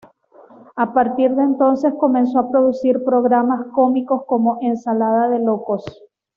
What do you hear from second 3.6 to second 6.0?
cómicos como "Ensalada de Locos".